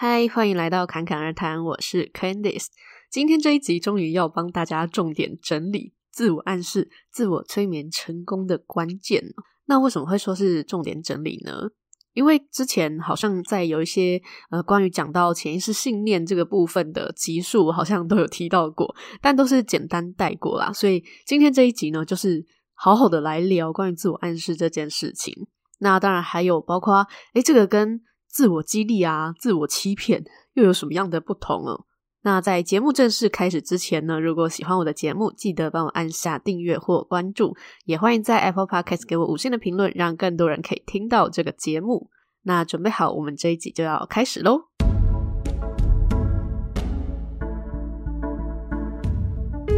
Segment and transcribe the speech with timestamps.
[0.00, 2.66] 嗨，欢迎来到侃侃而谈，我是 Candice。
[3.10, 9.24] 今天这一集终于要帮大家重点整理自我暗示、自我催眠成功的关键。
[9.66, 11.70] 那为什么会说是重点整理呢？
[12.12, 14.22] 因为之前好像在有一些
[14.52, 20.72] 呃关于讲到潜意识信念这个部分的集数，好像都有提到过，但都是简单带过啦。
[20.72, 25.34] 所以今天这一集呢，就是好好的来聊关于自我暗示这件事情。
[25.80, 27.04] 那当然还有包括，
[27.34, 30.24] 诶，这个跟自我激励啊、自我欺骗
[30.54, 31.84] 又有什么样的不同哦？
[32.22, 42.10] 那在节目正式开始之前呢，如果喜欢我的节目，记得帮我按下订阅或关注，也欢迎在 Apple Podcast 给我五星的评论，让更多人可以听到这个节目。
[42.42, 44.62] 那准备好，我们这一集就要开始喽。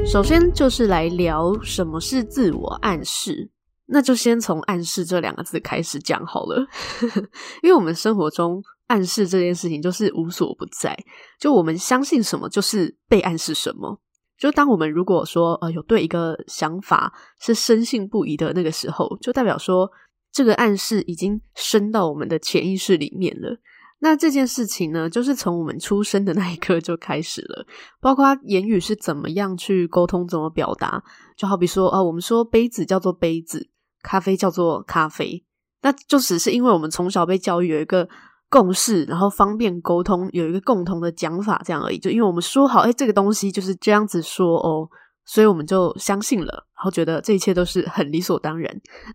[0.06, 3.50] 首先就是来聊什么是自我暗示，
[3.90, 6.66] 那就先从暗示这两个字开始讲好了，
[7.62, 8.62] 因为我们生活中。
[8.90, 10.92] 暗示这件事情就是无所不在，
[11.38, 14.00] 就我们相信什么，就是被暗示什么。
[14.36, 19.88] 就当我们如果说呃有对一个想法是深信不疑的那个时候，就代表说
[20.32, 23.56] 这个暗示已经深到我们的潜意识里面了。
[24.00, 27.64] 那这件事情呢，就是从我们出生的那一刻就开始了，
[28.00, 31.00] 包括言语是怎么样去沟通、怎么表达。
[31.36, 33.68] 就好比说，呃，我们说杯子叫做杯子，
[34.02, 35.44] 咖啡叫做咖啡，
[35.82, 38.08] 那就只是因为我们从小被教育有一个。
[38.52, 41.96] 共识，然后方便沟通，有一个共同的讲法，这样而已。
[41.96, 44.88] 就因为我们说好，哎，这个东西就是这样子说哦，
[45.24, 48.68] 所以我们就相信了，然后觉得这一切都是很理所当然。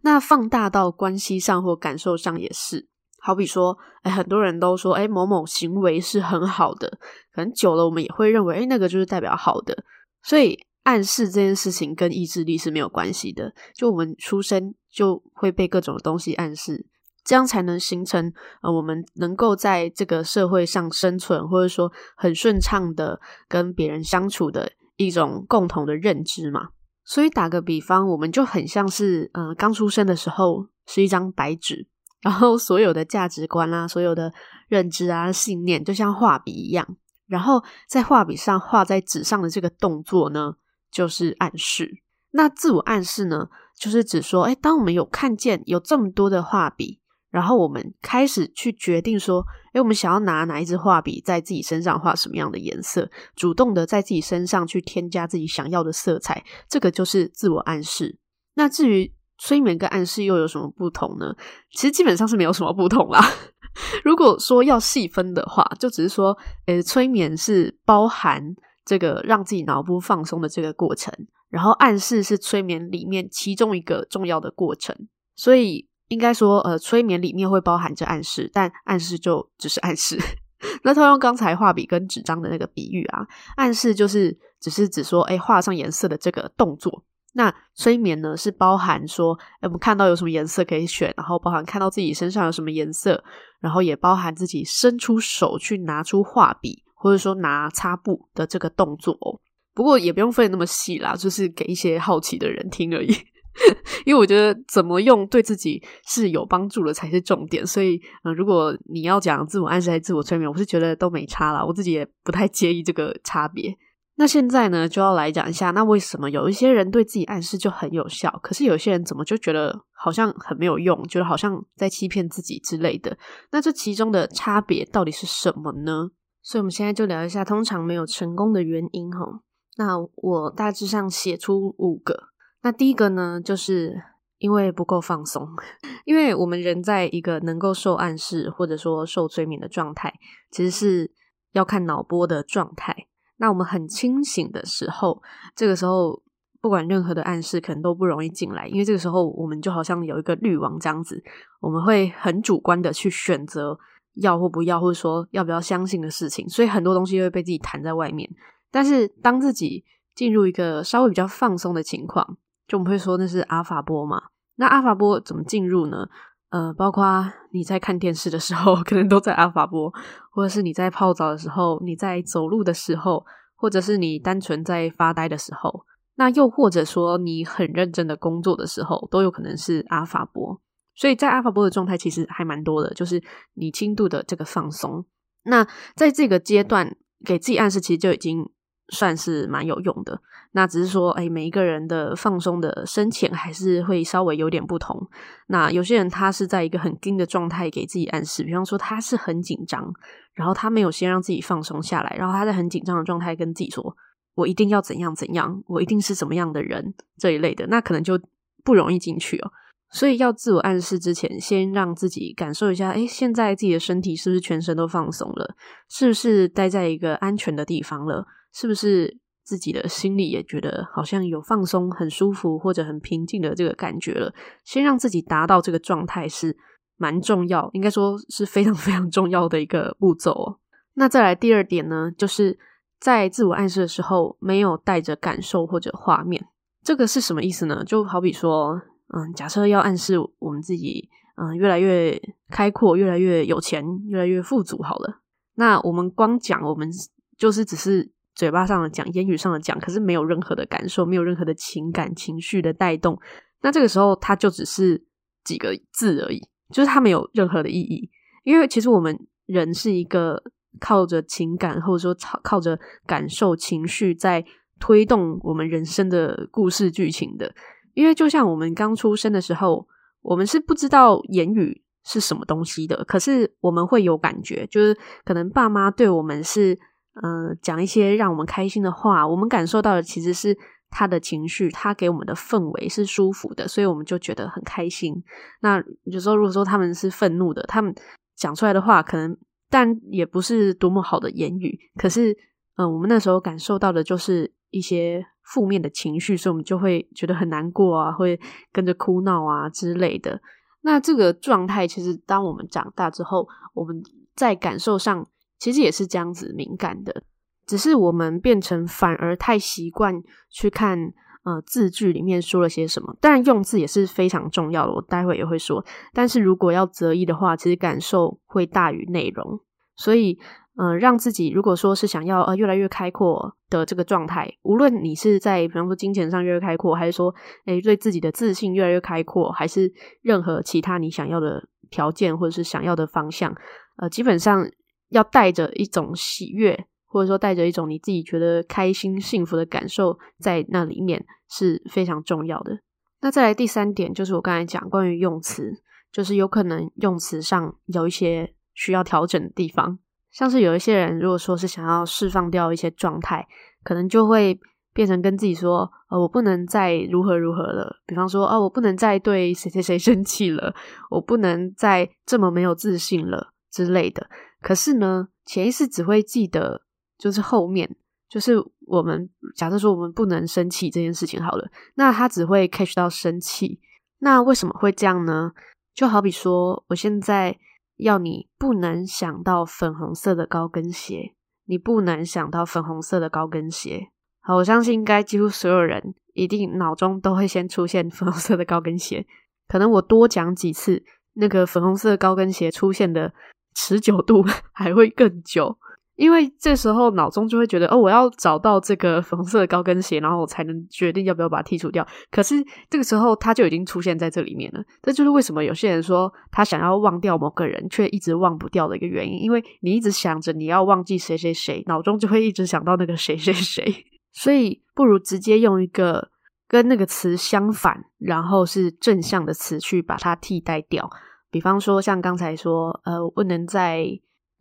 [0.04, 2.88] 那放大到关系上或感受上也是，
[3.20, 6.88] 好比说，哎，很多人都说，哎，某某行为是很好的，
[7.34, 9.76] 可能久了我们也会认为，哎，那个就是代表好的。
[10.24, 16.88] 所以暗示这件事情跟意志力是没有关系的，就我们出生就会被各种东西暗示。
[17.24, 26.70] 这样才能形成呃，我们能够在这个社会上生存，或者说很顺畅的跟别人相处的一种共同的认知嘛。
[27.04, 31.88] 所以打个比方，我们就很像是呃刚出生的时候是一张白纸，
[32.22, 34.32] 然后所有的价值观啊、所有的
[34.68, 36.96] 认知啊、信念，就像画笔一样，
[37.26, 40.54] 然后在画笔上画在纸上的这个动作呢，
[40.96, 41.92] 就是暗示。
[42.32, 47.02] 那自我暗示呢，就是指说，哎，当我们有看见有这么多的画笔。
[47.32, 58.18] 然后我们开始去决定说，诶，我们想要拿哪一支画笔在自己身上画什么样的颜色，主动的在自己身上去添加自己想要的色彩，这个就是自我暗示。
[58.54, 61.36] 那至于催眠跟暗示又有什么不同呢？
[61.74, 63.20] 其实基本上是没有什么不同啦。
[64.06, 68.42] 如果说要细分的话，就只是说，诶，催眠是包含
[68.86, 71.12] 这个让自己脑部放松的这个过程，
[71.50, 74.96] 然后暗示是催眠里面其中一个重要的过程，
[75.36, 75.90] 所以。
[76.10, 80.16] 应该说，呃，催眠里面会包含着暗示，但暗示就只是暗示。
[80.86, 83.26] 那套用刚才画笔跟纸张的那个比喻啊，
[83.58, 87.04] 暗示就是只是指说，哎，画上颜色的这个动作。
[87.34, 93.24] 那催眠呢，是包含说，哎，我们看到有什么颜色可以选，然后包含看到自己身上有什么颜色，
[93.60, 99.40] 然后也包含自己伸出手去拿出画笔，或者说拿擦布的这个动作哦。
[99.74, 103.14] 不过也不用分那么细啦，就是给一些好奇的人听而已。
[104.06, 113.74] 因为我觉得怎么用对自己是有帮助的才是重点，所以，嗯、如果你要讲自我暗示还是自我催眠，我是觉得都没差啦，我自己也不太介意这个差别。
[114.18, 123.18] 那现在呢，就要来讲一下，那为什么有一些人对自己暗示就很有效，可是有些人怎么就觉得好像很没有用，觉得好像在欺骗自己之类的？
[123.52, 126.10] 那这其中的差别到底是什么呢？
[126.46, 129.42] 所以，我们现在就聊一下通常没有成功的原因哈。
[129.78, 132.30] 那我大致上写出五个。
[132.62, 134.00] 那第一个呢，就是
[134.38, 135.48] 因为不够放松，
[136.06, 140.14] 因为我们人在一个能够受暗示或者说受催眠的状态，
[140.52, 141.12] 其实是
[141.54, 142.96] 要看脑波的状态。
[143.38, 145.24] 那我们很清醒的时候，
[145.56, 146.22] 这个时候
[146.62, 151.24] 不管任何的暗示可能都不容易进来，因为这个时候我们就好像有一个滤网这样子，
[151.60, 153.78] 我们会很主观的去选择
[154.16, 158.30] 要或不要，或者说要不要相信的事情，所以很多东西会被自己弹在外面。
[158.72, 162.38] 但是当自己进入一个稍微比较放松的情况，
[162.68, 164.22] 就我们会说那是阿法波嘛？
[164.56, 166.08] 那阿法波怎么进入呢？
[166.50, 169.92] 呃，包括你在看电视的时候， 可能都在阿法波；
[170.32, 173.26] 或者是你在泡澡的时候，你在走路的时候，
[173.56, 175.86] 或者是你单纯在发呆的时候，
[176.16, 180.62] 那又或者说你很认真的工作的时候，都有可能是阿法波。
[180.96, 183.22] 所以在阿法波的状态其实还蛮多的，就是
[183.54, 185.06] 你轻度的这个放松。
[185.44, 188.50] 那在这个阶段给自己暗示，其实就已经
[188.90, 190.22] 算是蛮有用的。
[190.52, 195.08] 那只是说，哎，每一个人的放松的深浅还是会稍微有点不同。
[195.48, 199.94] 那有些人他是在一个很紧的状态给自己暗示，比方说他是很紧张，
[200.34, 203.96] 然后他没有先让自己放松下来，然后他在很紧张的状态跟自己说
[204.36, 208.18] ：“我一定要怎样怎样，我一定是怎么样的人”这一类的，那可能就
[208.64, 209.52] 不容易进去哦。
[209.92, 215.56] 所以要自我暗示之前，先让自己感受一下，哎，现在自己的身体是不是全身都放松了？
[215.90, 218.26] 是不是待在一个安全的地方了？
[218.54, 219.20] 是不是？
[219.48, 224.34] 自己的心里也觉得好像有放松、很舒服或者很平静的这个感觉了。
[224.64, 226.58] 先让自己达到这个状态是
[226.98, 230.58] 蛮重要，应该说是非常 非常重要的一个步骤哦。
[230.96, 232.58] 那再来第二点呢，就是
[233.00, 236.44] 在自我暗示的时候没有带着感受或者画面。
[236.82, 237.84] 这个是什么意思呢？
[237.86, 238.82] 就好比说，
[239.14, 242.20] 嗯，假设要暗示我们自己，嗯，越来越
[242.50, 245.22] 开阔、越来越有钱、越来越富足，好了，
[245.56, 246.90] 那我们光讲，我们
[247.38, 248.12] 就是只是。
[248.36, 253.18] 嘴巴上的讲，言语上的讲，可是没有任何的感受，没有任何的情感情绪的带动。
[253.62, 255.02] 那这个时候，它就只是
[255.46, 256.42] 几个字而已，
[256.74, 258.10] 就是它没有任何的意义。
[258.44, 260.44] 因为其实我们人是一个
[260.82, 264.44] 靠着情感，或者说靠靠着感受情绪在
[264.82, 267.56] 推动我们人生的故事剧情的。
[267.96, 269.88] 因为就像我们刚出生的时候，
[270.22, 276.78] 我们是不知道言语是什么东西的，可是我们会有感觉，就是可能爸妈对我们是。
[277.24, 280.54] 嗯、呃，讲一些让我们开心的话，我们感受到的其实是
[280.90, 285.24] 他的情绪，他给我们的氛围是舒服的，所以我们就觉得很开心。
[285.62, 287.96] 那有时候如果说他们是愤怒的，他们
[288.36, 289.38] 讲出来的话可能，
[289.70, 292.36] 但也不是多么好的言语，可是，
[292.76, 298.40] 嗯、我们那时候感受到的就是一些负面的情绪，所以我们就会觉得很难过啊，会
[298.72, 300.42] 跟着哭闹啊之类的。
[300.82, 304.04] 那这个状态，其实当我们长大之后，我们
[304.36, 305.26] 在感受上。
[305.58, 307.24] 其实也是这样子敏感的，
[307.66, 311.14] 只是我们变成反而太习惯去看
[311.44, 313.16] 呃字句里面说了些什么。
[313.22, 315.84] 当然用字也是非常重要的，我待会也会说。
[316.14, 319.62] 但是如果要择一的话，其实感受会大于内容。
[319.96, 320.38] 所以，
[320.78, 327.34] 嗯，让自己如果说是想要呃越来越开阔的这个状态，无论你是在比方说金钱上越来越开阔，还是说
[327.66, 329.92] 诶对自己的自信越来越开阔，还是
[330.22, 333.56] 任何其他你想要的条件或者是想要的方向，
[333.98, 334.70] 呃，基本上。
[335.10, 342.80] 要带着一种喜悦，或者说带着一种你自己觉得开心、幸福的感受在那里面是非常重要的。
[343.22, 345.72] 那再来第三点，就是我刚才讲关于用词，
[346.12, 350.00] 就是有可能用词上有一些需要调整的地方。
[350.36, 353.48] 像是有一些人，如果说是想要释放掉一些状态，
[353.86, 354.60] 可能就会
[354.94, 360.76] 变成跟自己说：“呃，我不能再如何如何了。”比方说：“哦，我不能再对谁谁谁 生气了，
[361.10, 364.30] 我不能再这么没有自信了之类的。”
[364.62, 366.82] 可是呢，潜意识只会记得，
[367.18, 367.96] 就是后面，
[368.28, 368.56] 就是
[368.88, 373.80] 我们假设说我们不能生气这件事情好了，那他只会 catch 到生气。
[374.20, 375.54] 那为什么会这样呢？
[375.94, 377.58] 就好比说，我现在
[377.98, 384.10] 要你不能想到粉红色的高跟鞋，你不能想到粉红色的高跟鞋。
[384.42, 389.26] 好，我相信应该几乎所有人一定脑中都会先出现粉红色的高跟鞋。
[389.68, 391.04] 可能我多讲几次，
[391.34, 393.34] 那个粉红色高跟鞋出现的。
[393.78, 395.78] 持久度 还会更久，
[396.16, 402.06] 因为这时候脑中就会觉得哦，我要找到这个粉红色的高跟鞋，然后我才能决定要不要把它剔除掉。
[402.32, 402.56] 可是
[402.90, 404.82] 这个时候它就已经出现在这里面了。
[405.02, 409.42] 这就是为什么有些人说他想要忘掉某个人，却一直忘不掉的一个原因。
[409.42, 413.84] 因为你一直想着你要忘记谁谁谁，脑中就会一直想到那个谁谁谁。
[414.32, 416.30] 所以不如直接用一个
[416.68, 421.10] 跟那个词相反，然后是正向的词去把它替代掉。
[421.52, 424.06] 比方说，像刚才说，呃，不能再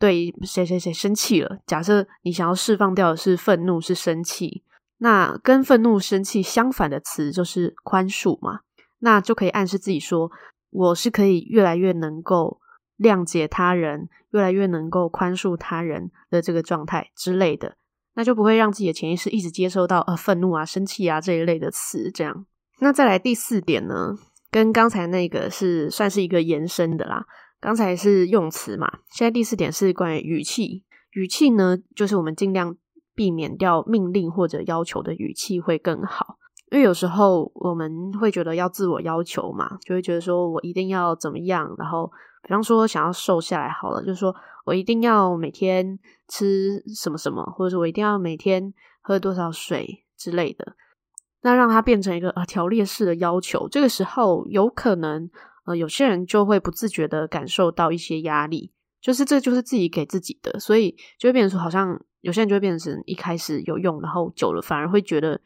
[0.04, 1.58] 对谁谁谁生气了。
[1.66, 4.62] 假设你想要释放掉的是愤怒，是生气，
[4.99, 8.61] 那跟愤怒、生气相反的词就是宽恕嘛。
[8.99, 10.30] 那就可以暗示自己说，
[10.68, 12.61] 我是可以越来越能够
[12.99, 17.76] 谅解他人，越来越能够宽恕他人的这个状态之类的，
[18.12, 22.11] 那就不会让自己的潜意识一直接收到呃愤怒啊、生气啊这一类的词。
[22.11, 22.44] 这样，
[22.80, 24.18] 那再来第四点呢？
[24.50, 27.25] 跟刚才那个是算是一个延伸的啦。
[27.64, 30.85] 刚才是用词嘛，现在第四点是关于语气。
[31.12, 32.76] 语气呢，就是我们尽量
[33.14, 36.37] 避免掉命令或者要求的语气会更好。
[36.71, 41.75] 因为有时候我们会觉得要自我要求嘛，就会觉得说我一定要怎么样。
[41.78, 42.06] 然后，
[42.42, 44.35] 比方说想要瘦下来好了，就是说
[44.66, 50.76] 我一定要每天吃什么什么，或者是我一定要每天喝多少水之类的。
[51.40, 55.30] 那让它变成一个呃条列式的要求，这个时候有可能
[55.64, 65.40] 呃有些人就会不自觉的感受到一些压力，就是这就是自己给自己的，所以就会变成说好像有些人就会变成一开始有用，然后久了反而会觉得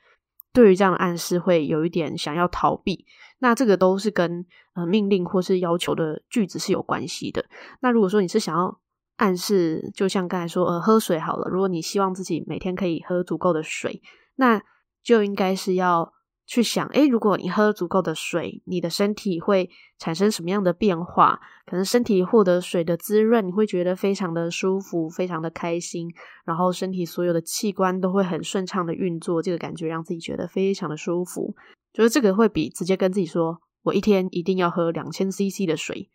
[0.53, 3.07] 对于这样的暗示会有一点想要逃避。
[3.39, 4.45] 那这个都是跟
[4.75, 7.45] 呃命令或是要求的句子是有关系的。
[7.81, 8.81] 那如果说你是想要
[9.17, 14.03] 暗示，就像刚才说，呃，喝水好了，如果你希望自己每天可以喝足够的水，
[14.37, 14.63] 那
[15.03, 16.13] 就应该是要。
[16.49, 21.39] 去想，诶，如果你喝足够的水，你的身体会产生什么样的变化？
[21.67, 26.11] 可能身体获得水的滋润，你会觉得非常的舒服，非常的开心，
[26.47, 31.55] 然后身体所有的器官都会很顺畅的运作，这个感觉让自己觉得非常的舒服。
[31.93, 36.09] 就是这个会比直接跟自己说我一天一定要喝两千 CC 的水，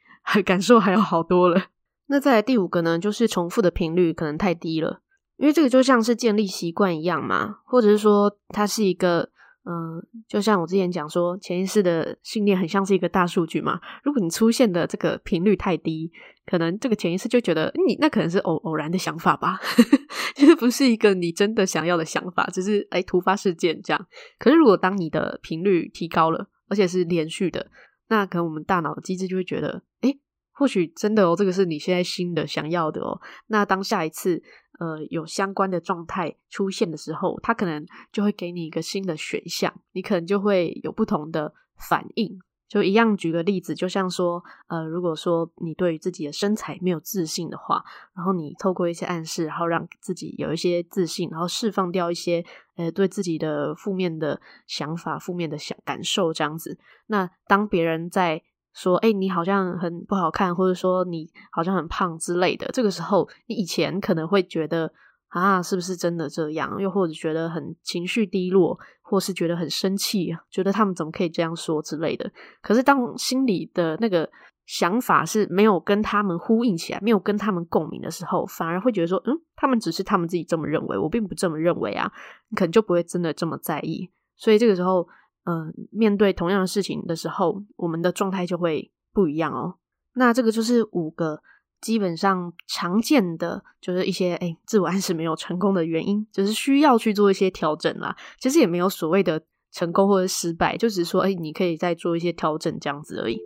[0.43, 1.65] 感受还要好多了。
[2.07, 5.01] 那再来第五个呢，就是重复的频率可能太低了，
[5.37, 9.29] 因为这个就像是建立习惯一样嘛，或者是说它是一个。
[9.65, 13.79] 嗯，就像我之前讲说，潜意识的信念很像是一个大数据嘛。
[14.03, 16.11] 如果你出现的这个频率太低，
[16.45, 19.57] 可能这个潜意识就觉得你那可能是偶偶然的想法吧，
[20.35, 24.07] 就是不是一个你真的想要的想法，只是诶突发事件这样。
[24.37, 27.65] 可是如果当你的频率提高了，而且是连续的，
[28.09, 30.19] 那可能我们大脑的机制就会觉得，诶
[30.51, 33.17] 或许真的哦，这个是你现在新的想要的哦。
[33.47, 34.43] 那当下一次
[34.83, 42.39] 呃有相关的状态出现的时候，它可能就会给你一个新的选项，你可能就会有不同的反应。
[42.67, 47.83] 就一样举个例子，就像说呃，如果说你对于自己的身材没有自信的话，
[48.15, 52.43] 然后你透过一些暗示，然后让自己有一些自信，然后释放掉一些
[52.75, 56.79] 呃对自己的负面的想法、负面的想感受这样子。
[57.05, 58.41] 那当别人在
[58.73, 62.67] 说，哎、你好像很不好看，或者说你好像很胖之类的。
[62.73, 64.91] 这个时候，你以前可能会觉得
[65.29, 66.75] 啊，是不是真的这样？
[66.81, 72.31] 又或者觉得很情绪低落，或是觉得很生气，觉得他们怎么可以这样说之类的。
[72.61, 74.27] 可是，当心里的那个
[74.65, 82.11] 想法是没有跟他们呼应起来，没有跟他们共鸣的时候，反而会觉得说，嗯，他们只是他们自己这么认为，我并不这么认为啊。
[82.49, 84.09] 你可能就不会真的这么在意。
[84.35, 85.07] 所以这个时候。
[85.45, 89.75] 嗯、面对同样的事情的时候，我们的状态就会不一样哦。
[90.13, 91.41] 那这个就是五个
[91.81, 98.15] 基本上常见的，就是一些诶自我暗示没有成功的原因，就是需要去做一些调整啦。
[98.39, 103.37] 其实也没有所谓的成功或者失败，就只是说，诶你可以再做一些调整这样子而已。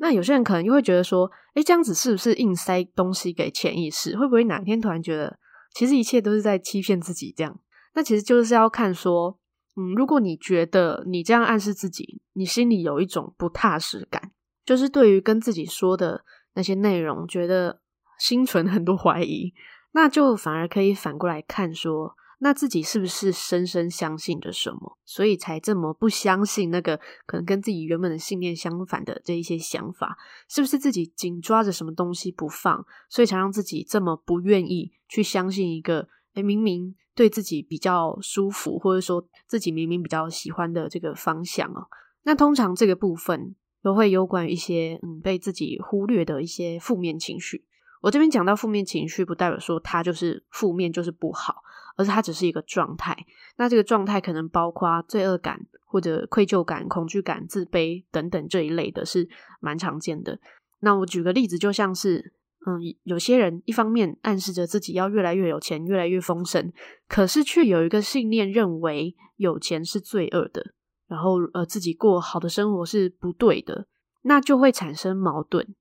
[0.00, 4.16] 那有些人可能又会觉得说，诶这样子是不是硬塞东西给潜意识？
[4.16, 5.38] 会不会哪天突然觉得？
[5.72, 7.58] 其实一切都是在欺骗自己，这样。
[7.94, 9.38] 那其实就是要看说，
[9.76, 14.32] 嗯，如果你觉得你这样暗示自己，你心里有一种不踏实感，
[14.64, 16.24] 就是对于跟自己说的
[16.54, 17.80] 那些内容，觉得
[18.18, 19.52] 心存很多怀疑，
[19.92, 22.16] 那就反而可以反过来看说。
[22.44, 30.18] 那自己是不是深深相信着什么，所以才这么不相信那个可能跟自己原本的信念相反的这一些想法？
[30.48, 41.86] 是不是自己紧抓着什么东西不放，所以才让自己这么不愿意去相信一个诶明明对自己比较舒服，或者说自己明明比较喜欢的这个方向哦？
[42.24, 47.64] 那通常这个部分都会有关于一些嗯被自己忽略的一些负面情绪。
[48.00, 51.62] 我这边讲到负面情绪，不代表说它就是负面，就是不好。
[51.96, 53.16] 而是它只是一个状态，
[53.56, 59.28] 那这个状态可能包括罪恶感或者愧疚感、恐惧感、自卑等等这一类的，是
[59.60, 60.38] 蛮常见的。
[60.80, 62.32] 那我举个例子，就像是，
[62.66, 66.72] 嗯，有些人一方面暗示着自己要越来越有钱、越来越丰盛，
[67.08, 70.72] 可是却有一个信念认为有钱是罪恶的，
[71.08, 73.86] 然后呃自己过好的生活是不对的，
[74.22, 75.74] 那就会产生矛盾。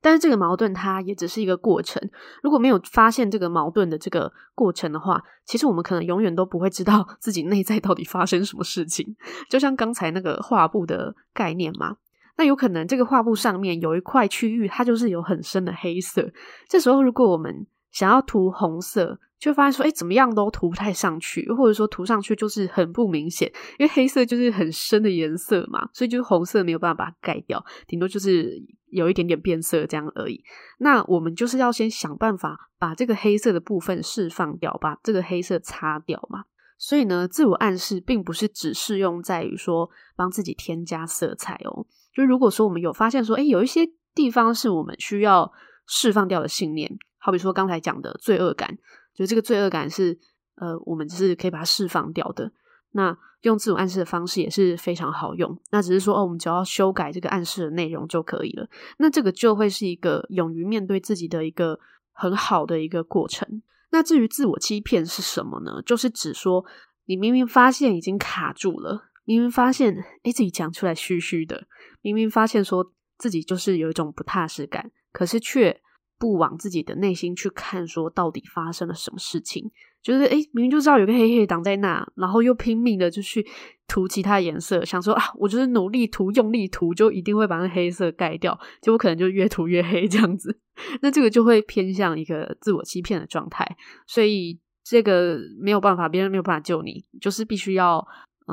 [0.00, 2.00] 但是这个矛盾它也只是一个过程，
[2.42, 9.16] 如果没有发现这个矛盾的这个过程的话，其实我们可能永远都不会知道 自己内在到底发生什么事情。
[9.50, 11.96] 就像刚才那个画布的概念嘛，
[12.36, 16.30] 那有可能这个画布上面有一块区域，它就是有很深的黑色。
[16.68, 28.62] 这时候如果我们想要涂红色，就发现说，哎，怎么样都涂不太上去，或者说涂上去就是很不明显，因为黑色就是很深的颜色嘛，所以就是红色没有办法把它盖掉，顶多就是。
[28.90, 30.42] 有一点点变色这样而已。
[30.78, 36.44] 那我们就是要先想办法把这个黑色的部分释放掉，把这个黑色擦掉嘛。
[36.78, 41.86] 所以呢，自我暗示并不是只适用在于说帮自己添加色彩哦。
[42.12, 45.52] 就如果说我们有发现说，诶，有一些地方是我们需要
[45.86, 48.78] 释放掉的信念，好比说刚才讲的罪恶感，
[49.14, 50.18] 就这个罪恶感是
[50.56, 52.52] 呃，我们是可以把它释放掉的。
[52.92, 55.56] 那用自我暗示的方式也是非常好用。
[55.70, 58.68] 那只是说哦，我们只要修改这个暗示的内容就可以了。
[58.98, 61.78] 那这个就会是一个勇于面对自己的一个
[62.12, 63.62] 很好的一个过程。
[63.90, 65.80] 那至于自我欺骗是什么呢？
[65.86, 66.64] 就是指说
[67.06, 71.66] 你明明发现已经卡住了，明明发现诶自己讲出来虚虚的，
[72.02, 75.80] 明明发现说自己就是有一种不踏实感，可是却
[76.18, 79.70] 不往自己的内心去看，说到底发生了什么事情。
[80.02, 83.44] 就是诶，明明就知道有个黑黑挡在那，然后又拼命的就去
[83.86, 90.58] 涂其他颜色，想说啊，我就是努力涂、用力涂，就一定会把那黑色盖掉，结果可能就越涂越黑这样子。
[91.02, 93.66] 那这个就会偏向一个自我欺骗的状态，
[94.06, 98.06] 所以这个没有办法，别人没有办法救你，就是必须要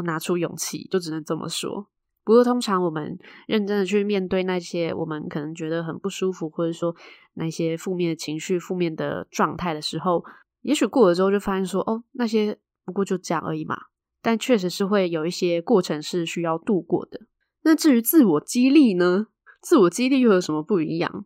[0.03, 1.87] 拿出勇气，就只能这么说。
[2.23, 6.95] 不过通常我们认真的去面对那些我们可能觉得很不舒服，或者说
[7.35, 10.25] 那些负面的情绪、负面的状态的时候。
[10.65, 13.77] 也许过了之后就发现说，哦，那些不过就这样而已嘛。
[14.21, 17.21] 但确实是会有一些过程是需要度过的。
[17.61, 19.27] 那至于自我激励呢？
[19.61, 21.25] 自我激励又有什么不一样？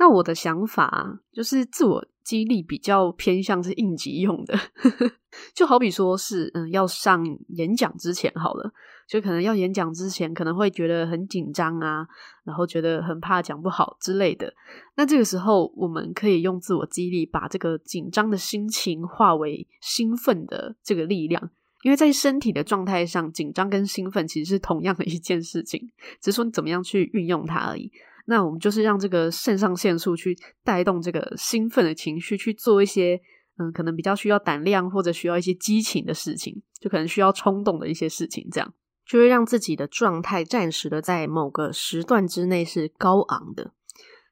[0.00, 4.58] 那我的想法就是，自我激励比较偏向是应急用的，
[5.54, 8.72] 就好比说是，嗯，要上演讲之前好了。
[9.06, 12.06] 就可能要演讲之前，可能会觉得很紧张啊，
[12.44, 14.54] 然后觉得很怕讲不好之类的。
[14.96, 21.50] 那这个时候，我们可以用自我激励，把这个紧张的心情化为兴奋的这个力量。
[21.82, 25.90] 因为在身体的状态上，紧张跟兴奋其实是同样的一件事情，
[26.20, 27.90] 只是说你怎么样去运用它而已。
[28.30, 33.20] 那我们就是让这个肾上腺素去带动这个兴奋的情绪，去做一些
[33.58, 38.72] 嗯，可能比较需要胆量或者需要一些激情的事情，就可能需要冲动的一些事情，这样。
[39.04, 43.72] 就会让自己的状态暂时的在某个时段之内是高昂的，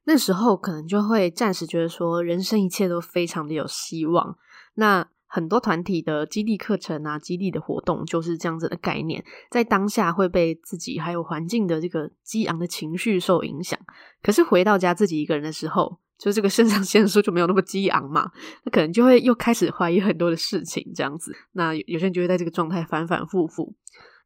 [0.05, 4.39] 那时候可能就会暂时觉得说人生一切都非常的有希望。
[4.75, 13.79] 那很多团体的激励课程啊、激励的活动就是这样子的概念，在当下会被自己还有环境的这个激昂的情绪受影响。
[14.23, 18.33] 可是回到家自己一个人的时候，就这个肾上腺素就没有那么激昂嘛，
[18.65, 21.33] 那可能就会又开始怀疑很多的事情，这样子。
[21.53, 23.75] 那有些人就会在这个状态反反复复。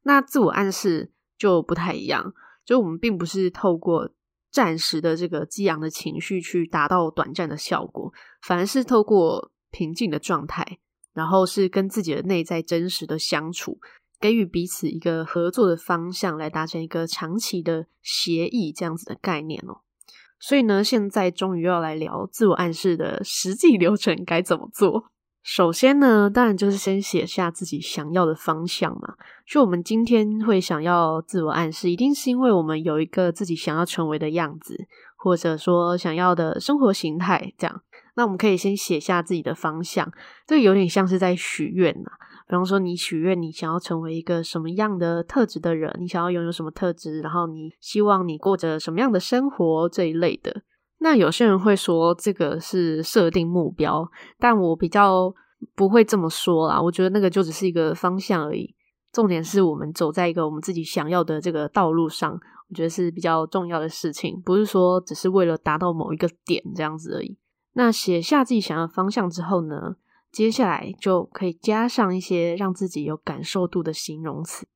[0.03, 2.33] 那自我暗示就不太一样，
[2.65, 4.09] 就我们并不是透过
[4.51, 10.79] 暂时的这个激昂的情绪去达到短暂的效果，反而是透过平静的状态，
[11.13, 13.79] 然后是跟自己的内在真实的相处，
[14.19, 19.81] 给予彼此一个合作的方向，来达成一个长期的协议，这样子的概念哦。
[20.39, 25.05] 所以呢，现在终于要来聊自我暗示的实际流程该怎么做。
[25.41, 29.15] 首先呢，当然就是先写下自己想要的方向嘛。
[29.45, 34.87] 就我们今天会想要自我暗示，一定是因为我们有一个自己想要成为的样子，
[35.17, 37.53] 或者说想要的生活形态。
[37.57, 37.81] 这样，
[38.15, 40.11] 那我们可以先写下自己的方向。
[40.45, 42.11] 这有点像是在许愿呐。
[42.47, 50.61] 比方说，你许愿你想要成为一个什么样的特质的人，你想要拥有什么特质，然后你希望你过着什么样的生活这一类的。
[50.99, 54.07] 那有些人会说这个是设定目标，
[54.39, 55.33] 但我比较
[55.73, 56.79] 不会这么说啦。
[56.79, 58.75] 我觉得那个就只是一个方向而已，
[59.11, 67.37] 重点是我们走在一个我们自己想要的这个道路上，我觉得是比较重要的事情，不是说只是为了达到某一个点这样子而已。
[67.73, 69.95] 那写下自己想要方向之后呢，
[70.31, 74.67] 接下来就可以加上一些让自己有感受度的形容词，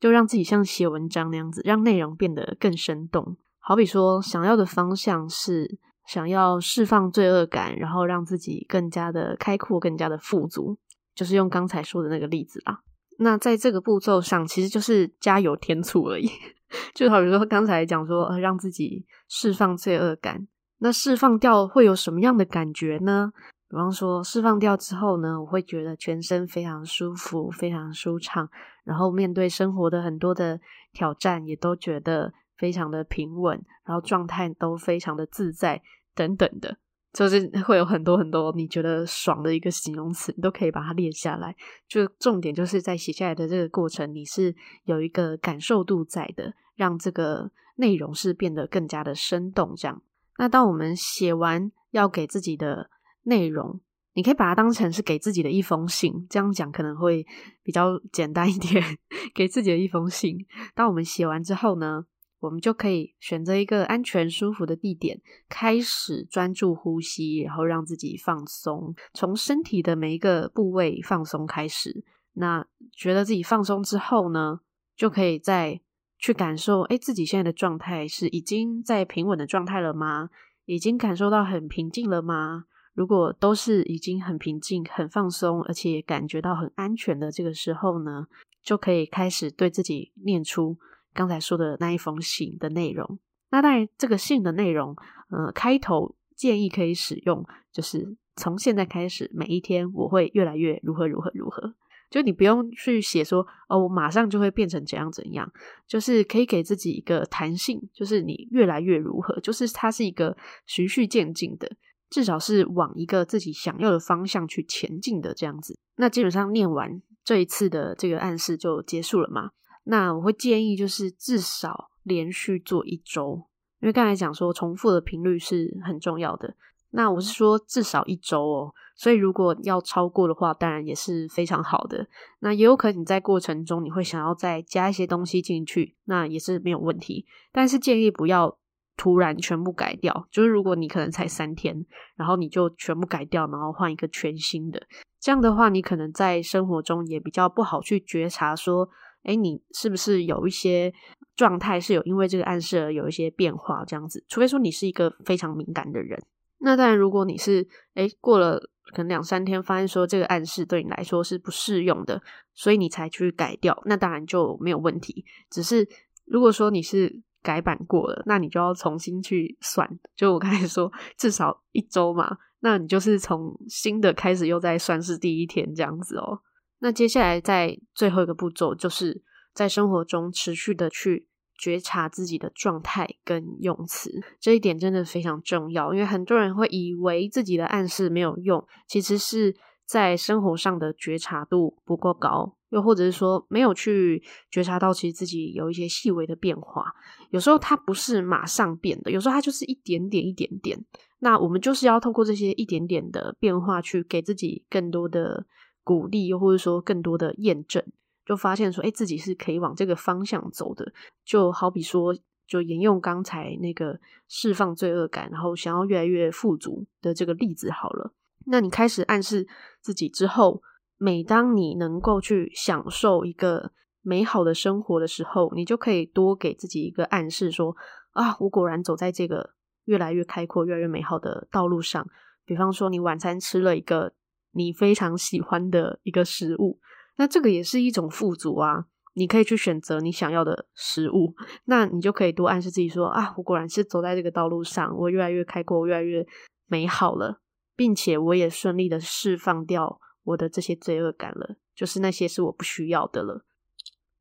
[0.00, 3.36] 就让自己像写文章那样子，让内容变得更生动。
[3.58, 10.78] 好比说，想要的方向是想要释放罪恶感，然后让自己更加的开阔、更加的富足，
[11.14, 12.80] 就是用刚才说的那个例子啦。
[13.18, 16.30] 那在这个步骤上，其实就是加油添醋而已。
[16.94, 20.46] 就好比说刚才讲说，让自己释放罪恶感，
[20.78, 23.32] 那释放掉会有什么样的感觉呢？
[23.68, 28.48] 比方说，释放掉之后呢，我会觉得全身非常舒服、非常舒畅，
[28.84, 30.60] 然后面对生活的很多的
[30.92, 32.32] 挑战，也都觉得。
[32.58, 35.80] 非常的平稳，然后状态都非常的自在，
[36.12, 36.76] 等等的，
[37.12, 41.54] 就是 会有很多很多你觉得爽的一个形容词，你都可以把它列下来。
[41.86, 44.52] 就重点就是在写下来的这个过程，你是
[44.86, 49.72] 有一个感受度在的，让这个内容是变得更加的生动。
[49.76, 50.02] 这样，
[50.38, 52.88] 那当我们写完要给自己的
[53.24, 53.80] 内容，
[54.14, 57.26] 你可以把它当成是给自己的一封信，这样讲可能会
[57.62, 58.82] 比较简单一点。
[59.34, 60.36] 给自己的一封信，
[60.74, 62.04] 当我们写完之后呢，
[62.40, 72.04] 我们就可以选择一个安全舒服的地点，开始专注呼吸，然后让自己放松，从身体的每一个部位放松开始。
[72.34, 74.60] 那觉得自己放松之后呢，
[74.96, 75.80] 就可以再
[76.18, 80.30] 去感受，诶，自己现在的状态是已经在平稳的状态了吗？
[80.66, 82.64] 已经感受到很平静了吗？
[82.92, 88.26] 如果都是已经很平静、很放松，而且感觉到很安全的这个时候呢，
[88.62, 90.76] 就可以开始对自己念出。
[91.14, 93.18] 刚才说的那一封信的内容，
[93.50, 94.94] 那当然这个信的内容，
[95.30, 101.74] 呃，开头建议可以使用，就是从现在开始，每一天我会越来越如何如何如何。
[102.10, 105.50] 就你不用去写说哦，我马上就会变成怎样怎样，
[105.86, 111.70] 就是可以给自己一个弹性，就是你越来越如何，就是它是一个循序渐进的，
[112.08, 115.78] 至少是往一个自己想要的方向去前进的这样子。
[115.96, 119.50] 那基本上念完这一次的这个暗示就结束了嘛。
[119.84, 123.46] 那我会建议就是至少连续做一周，
[123.80, 126.54] 因为刚才讲说重复的频率是很重要的。
[126.90, 132.08] 那我是说至少一周哦，所以如果要超过的话，当然也是非常好的。
[132.40, 137.24] 那也有可能你在过程中你会想要再加一些东西进去，那也是没有问题。
[137.52, 138.58] 但是建议不要
[138.96, 144.82] 突然全部改掉，就是如果你可能才三天，然后你就全部改掉，然后换一个全新的，
[145.20, 148.88] 这样的话你可能在生活中也比较不好去觉察说，
[149.22, 150.92] 诶，你是不是有一些
[151.36, 154.24] 状态是有因为这个暗示而有一些变化这样子？
[154.26, 156.20] 除非说你是一个非常敏感的人。
[156.60, 158.60] 那当然，如果你是诶过了
[158.92, 162.20] 可能两三天，发现说这个暗示对你来说是不适用的，
[162.54, 165.24] 所以你才去改掉，那当然就没有问题。
[165.50, 165.88] 只是
[166.24, 169.88] 如果说你是改版过了，那你就要重新去算。
[170.16, 176.40] 就我刚才说，至少一周嘛，那你就是从新的开始又在算是第一天这样子哦。
[176.80, 179.22] 那接下来在最后一个步骤，就是
[179.54, 181.27] 在生活中持续的去。
[181.58, 185.92] 觉察自己的状态跟用词，这一点真的非常重要。
[185.92, 196.92] 因为很多人会以为自己的暗示没有用，其实是在生活上的觉察度不够高，又或者是说没有去觉察到其实自己有一些细微的变化。
[197.30, 200.78] 有时候它不是马上变的，有时候它就是一点点、一点点。
[201.18, 205.46] 那我们就是要透过这些一点点的变化，去给自己更多的
[205.82, 207.82] 鼓励，又或者说更多的验证。
[208.28, 210.92] 就发现说，哎，自己是可以往这个方向走的。
[211.24, 212.14] 就好比说，
[212.46, 218.12] 就沿用刚才那个释放罪恶感，然后想要越来越富足的这个例子好了。
[218.44, 219.48] 那你开始暗示
[219.80, 220.60] 自己之后，
[220.98, 227.74] 每当你能够去享受一个美好的生活的时候，你就可以多给自己一个暗示说，
[228.12, 229.54] 啊，我果然走在这个
[229.86, 232.06] 越来越开阔、越来越美好的道路上。
[232.44, 234.12] 比方说，你晚餐吃了一个
[234.52, 236.78] 你非常喜欢的一个食物。
[237.18, 238.86] 那这个也是一种富足啊！
[239.14, 246.24] 你可以去选择你想要的食物，那你就可以多暗示自己说啊，我果然是走在这个道路上，我越来越开阔，越来越
[246.68, 247.40] 美好了，
[247.74, 253.44] 并且我也顺利的释放掉我的这些罪恶感了，就是那些是我不需要的了。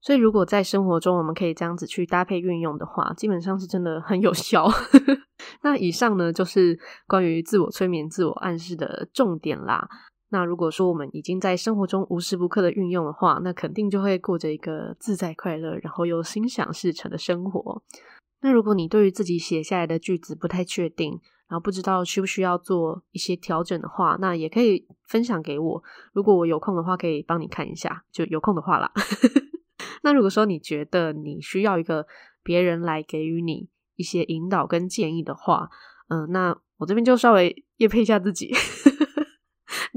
[0.01, 4.67] 所以，如果在生活中我们可以这样子去搭配运用的话，基本上是真的很有效。
[5.61, 9.87] 那以上呢，就是关于自我催眠、自我暗示的重点啦。
[10.29, 17.81] 那如果说我们已经在生活中无时不刻的运用的话，那肯定就会过着一个自在快乐，然后又心想事成的生活。
[18.41, 25.83] 那如果你对于自己写下来的句子不太确定，然后不知道需不需要做一些调整的话，那也可以分享给我。
[26.11, 28.91] 如果我有空的话，可以帮你看一下，就有空的话啦。
[30.03, 32.05] 那如果说你觉得你需要一个
[32.43, 35.69] 别人来给予你一些引导跟建议的话，
[36.09, 38.53] 嗯、那我这边就稍微业配一下自己。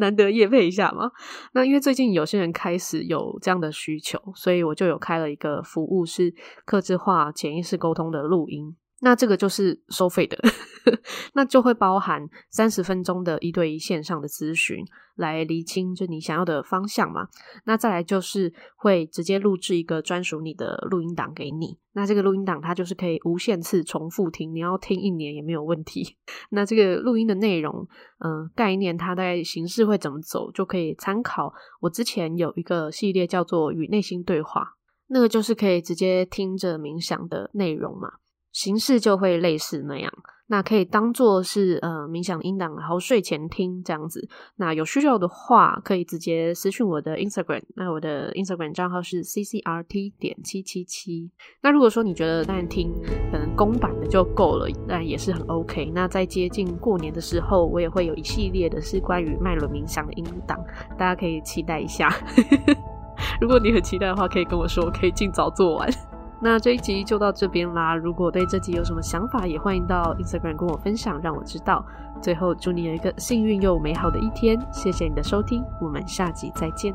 [0.01, 1.11] 难得夜配一下嘛，
[1.55, 6.35] 那因为最近有些人开始有这样的需求，所以我就有开了一个服务，是
[6.65, 8.75] 客制化潜意识沟通的录音。
[9.03, 10.39] 那这个就是收费的，
[11.33, 14.85] 那就会包含三十分钟的一对一线上的咨询，
[15.17, 17.27] 来厘清就你想要的方向嘛。
[17.65, 21.79] 那再来就是会直接录制一个专属你的录音档给你。
[21.93, 26.17] 那这个录音档它就是可以无限次重复听，你要听一年也没有问题。
[26.51, 34.61] 那这个录音的内容，嗯、概念它大概形式会怎么走，就可以参考我之前有一个系列叫做《与内心对话》，
[35.07, 38.11] 那个就是可以直接听着冥想的内容嘛。
[38.53, 40.13] 形式就会类似那样，
[40.49, 44.29] 那可以当做是呃冥想音档，然后睡前听这样子。
[44.57, 47.63] 那有需要的话，可以直接私讯我的 Instagram。
[47.77, 51.31] 那我的 Instagram 账号是 ccrt 点七七七。
[51.63, 52.93] 那如果说你觉得单听
[53.31, 55.93] 可能公版的就够了，那也是很 OK。
[55.95, 60.59] 那在接近过年的时候，我也会有一系列的是关于脉轮冥想的音档，
[60.99, 62.13] 大家可以期待一下。
[63.41, 65.89] 如果你很期待的话，可以跟我说，我可以尽早做完。
[66.43, 67.95] 那这一集就到这边啦。
[67.95, 71.85] 如果对这集有什么想法，也欢迎到 Instagram 跟我分享，让我知道。
[72.23, 74.59] 最后，祝你有一个幸运又美好的一天。
[74.73, 76.95] 谢谢你的收听，我们下集再见。